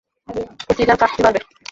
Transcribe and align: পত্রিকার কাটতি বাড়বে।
পত্রিকার 0.67 0.97
কাটতি 1.01 1.21
বাড়বে। 1.23 1.39